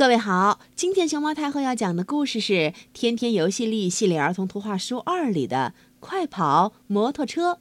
[0.00, 2.52] 各位好，今天熊猫太后要讲的故事是
[2.94, 7.52] 《天天游戏力系列儿童图画书二》里的《快跑摩托车》，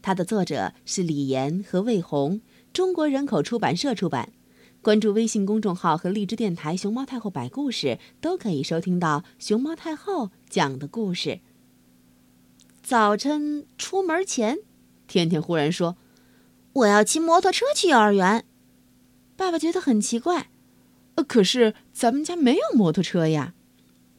[0.00, 2.40] 它的作者是李岩和魏红，
[2.72, 4.32] 中国人口出版社出版。
[4.80, 11.40] 关注微信公众号和荔枝电台“熊猫太后摆故事”，都可以收听到熊猫太后讲的故事。
[12.82, 14.60] 早晨出门前，
[15.06, 15.98] 天天忽然说
[16.72, 18.46] ：“我要骑摩托车去幼儿园。”
[19.36, 20.48] 爸爸觉得很奇怪。
[21.16, 23.54] 呃，可是咱们家没有摩托车呀。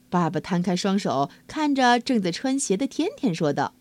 [0.10, 3.74] 爸爸摊开双手，看着正在穿鞋的天天，说道：“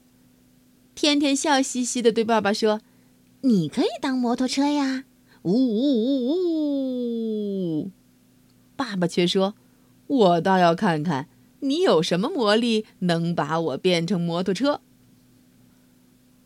[0.97, 2.81] 天天笑嘻嘻的对爸爸说
[3.43, 5.05] ：‘你可以当摩托车呀！’
[5.43, 7.91] 呜呜呜呜！
[8.77, 9.57] 爸爸却说
[10.07, 11.29] ：‘我倒要看看
[11.61, 14.81] 你有什么魔力，能把我变成摩托车。’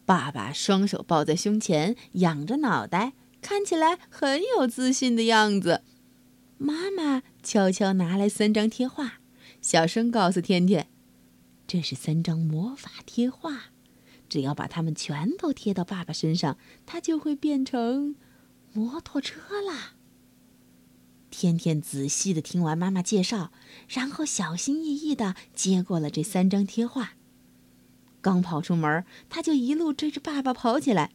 [0.04, 5.82] 爸爸双手抱在胸前，仰着脑袋，看起来很有自信的样子。
[6.58, 9.20] 妈妈悄悄拿来三张贴画，
[9.60, 10.88] 小声告诉天天
[11.66, 13.72] ：“这是三张魔法贴画，
[14.28, 18.16] 只要把它们全都贴到爸爸身上，他就会变成
[18.72, 19.94] 摩托车啦。”
[21.28, 23.52] 天天仔细的听完妈妈介绍，
[23.88, 27.12] 然后小心翼翼的接过了这三张贴画。
[28.22, 31.12] 刚跑出门，他就一路追着爸爸跑起来。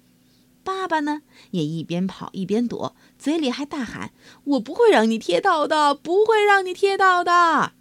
[0.64, 4.12] 爸爸呢，也一边跑一边躲，嘴里还大喊
[4.46, 7.74] ：“我不会让你贴到的，不会让你贴到的。”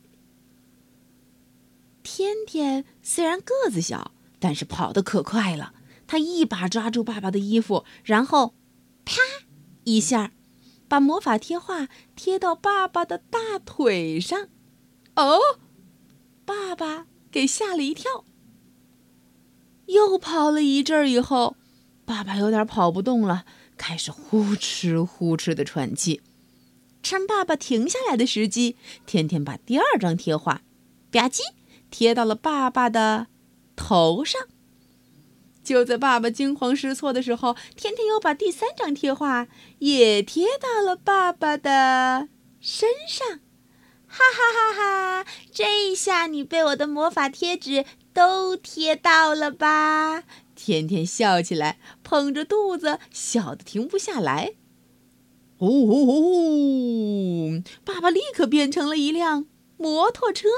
[2.03, 5.75] 天天虽然个子小，但是跑得可快了。
[6.07, 8.55] 他一把抓住爸爸的衣服，然后，
[9.05, 9.21] 啪
[9.85, 10.33] 一下，
[10.89, 14.49] 把魔法贴画贴到爸爸的大腿上。
[15.15, 15.39] 哦，
[16.45, 18.25] 爸爸给吓了一跳。
[19.87, 21.57] 又跑了一阵儿以后。
[22.11, 23.45] 爸爸有点跑不动了，
[23.77, 26.21] 开始呼哧呼哧的喘气。
[27.05, 28.75] 趁爸爸停下来的时机，
[29.07, 30.63] 天天把第二张贴画，
[31.13, 31.39] 吧唧
[31.89, 33.29] 贴到了爸爸的
[33.77, 34.43] 头上。
[35.63, 39.47] 就在爸爸惊慌失措的时候，天天又把第三张贴画
[39.79, 42.29] 也贴到了爸爸的
[42.61, 43.39] 身上。
[44.09, 45.27] 哈哈哈哈！
[45.53, 50.25] 这下你被我的魔法贴纸都贴到了吧？
[50.63, 54.53] 天天笑起来，捧着肚子笑得停不下来。
[55.57, 57.63] 哦哦哦！
[57.83, 59.47] 爸爸立刻变成了一辆
[59.79, 60.49] 摩托车。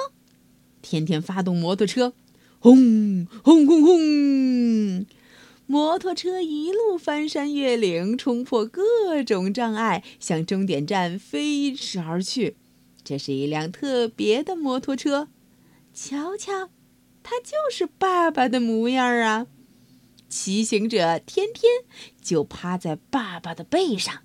[0.83, 2.15] 天天发动摩托车，
[2.59, 5.07] 轰轰轰轰！
[5.67, 12.57] 摩托车一路翻山越岭，冲破各种障碍，向终点站飞驰而去。
[13.05, 15.29] 这是一辆特别的摩托车，
[15.95, 16.71] 瞧瞧，
[17.23, 19.47] 它就是爸爸的模样啊！
[20.33, 21.85] 骑行者天天
[22.23, 24.23] 就趴在爸爸的背上，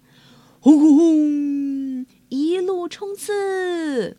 [0.62, 4.18] 轰轰轰，一路冲刺。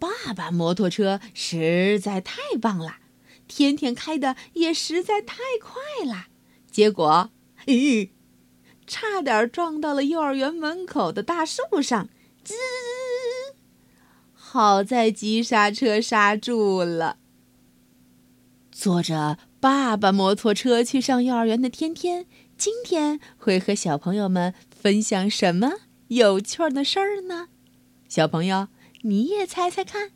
[0.00, 2.96] 爸爸摩托车实在太棒了，
[3.46, 6.26] 天天开的也实在太快了，
[6.68, 7.30] 结果，
[7.66, 8.10] 咦，
[8.88, 12.08] 差点撞到了幼儿园门口的大树上，
[12.44, 12.54] 吱！
[14.34, 17.18] 好在急刹车刹住了。
[18.78, 22.26] 坐着爸爸摩托车去上幼儿园的天天，
[22.58, 25.72] 今天会和小朋友们分享什么
[26.08, 27.48] 有趣的事儿呢？
[28.06, 28.68] 小朋友，
[29.00, 30.10] 你也猜猜看。